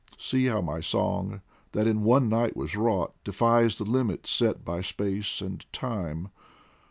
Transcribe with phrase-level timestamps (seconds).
[0.17, 1.41] See how my song,
[1.73, 6.29] that in one night was wrought, Defies the limits set by space and time